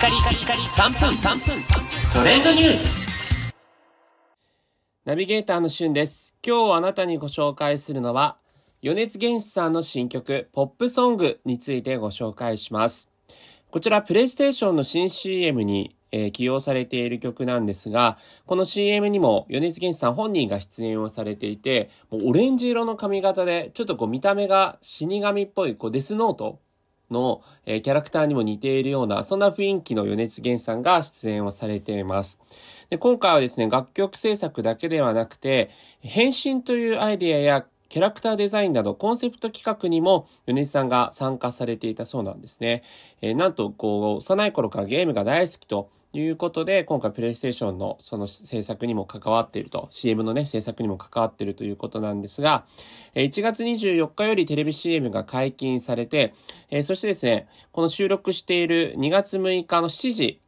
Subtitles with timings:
[0.00, 1.62] カリカリカリ3分3分
[2.10, 3.54] トレンドニュース
[5.04, 6.34] ナビゲーターのしゅんです。
[6.42, 8.38] 今日あなたにご紹介するのは、
[8.80, 13.10] 米津玄師さんの新曲、ポップソングについてご紹介します。
[13.70, 26.58] こちら、プレイステーションの新 CM に、えー起用されている曲なんですが、この CM にも米津玄師さん本人が出演をされていて、もうオレンジ色の髪型で、ちょっとこう見た目が死神っぽい、こうデスノート
[27.10, 32.38] の、えーキャラクターにも似ているような、そんな雰囲気の米津玄さんが出演をされています。
[32.90, 35.70] で今回はですね、楽曲制作だけではなくて、
[36.00, 42.82] 変身というアイディアやキャラクターデザインなどコンセプト企画にも米津さんが参加されていたそうなんですね。
[43.20, 52.64] えーなんと、こう、幼い頃からゲームが大好きということで、今回プレイステーションのその制作にも関わっていると、CM のね、制作にも関わっているということなんですが、
[53.14, 56.34] 1月24日よりテレビ CM が解禁されて、
[56.82, 60.40] そしてですね、この収録している2月6日の7時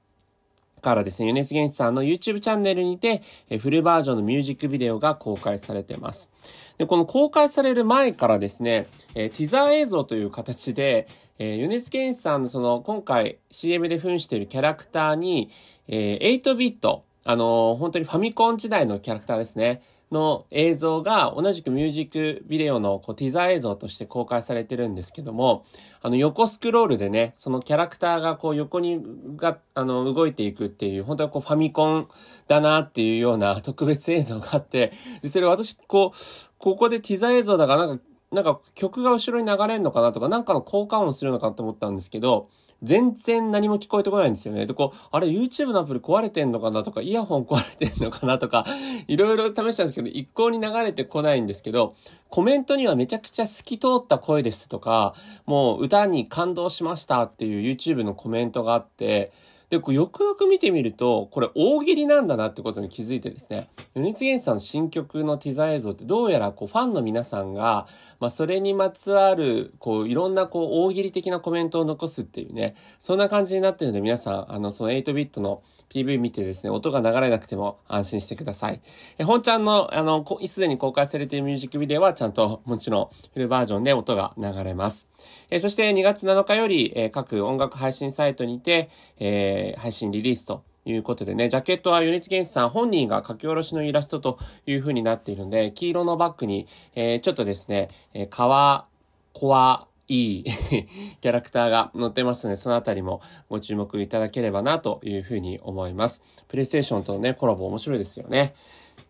[0.83, 6.31] からですね、米津玄師さんの YouTube チャンネルにて、えフルバージョンのミュージックビデオが公開されています。
[6.77, 11.07] で、この公開される前からですね、えティザー映像という形で、
[11.39, 15.49] えー、米津玄師さんのその、今回 CM で扮しているキャラクターに、
[15.89, 19.83] え8ビット、あの本当にファミコン時代のキャラクターですね。
[20.13, 25.65] の映像が同じくミュージックビデオのこうティザー映像として公開されてるんですけども、
[26.03, 29.03] あの横スクロールでね、そのキャラクターがこう横に
[29.37, 32.09] が、あの動いていくっていう、本当はこうファミコン
[32.47, 36.19] だなっていうような特別映像があって、でそれ私こう、
[36.59, 42.49] ここでティザー映像だからなんか、なんか曲が後ろに流れるのかなとか、なんかの効果音するのかなと思ったんですけど、
[42.83, 44.67] 全然何も聞こえてこないんですよね。
[44.67, 48.67] で、こう、あれ YouTube のアプリ壊れてんのかなとか、イヤホン壊れてんのかなとか、
[49.07, 51.95] いろいろ試したんですけど、一向に流れてこないんですけど、
[52.29, 55.15] コメントにはめちゃくちゃ透き通った声ですとか、
[55.47, 59.33] もう歌に感動しましたっていう YouTube のコメントがあって、
[59.73, 67.87] で、こよくよく見てみると、これ大喜利なんだなってことに気づいてですね、米津玄師さんの新曲のティザー映像ってどうやらこうファンの皆さんが、
[68.21, 75.63] まあそれにまつわる、こういろんなこう大喜利的なコメントを残すっていうね、そんな感じになってるので皆さん、あのその8ビットの
[75.93, 78.81] PV 見てですね、音が流れなくても安心してください。
[79.19, 85.09] え本ちゃんの、あの、すでに公開されているミュージックビデオはちゃんともちろんフルバージョンで音が流れます。
[85.51, 98.87] えそして2月7日より、え各音楽配信サイトにて、えー配信リリースということでね、ジャケットは米津玄師さん本人が書き下ろしのイラストという風になっているので、黄色のバッグに、えーちょっとですね、えー、かわ、
[99.33, 106.21] こわ、い いキャラクターが載ってますので、そのあたりもご注目いただければなというふうに思います。
[106.49, 108.55] プレイステーションとのね、コラボ面白いですよね。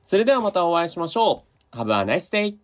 [0.05, 1.77] それではまたお会いしましょう。
[1.77, 2.62] Have a nice day!